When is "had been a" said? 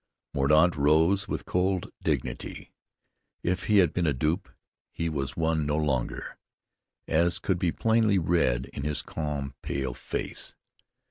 3.77-4.13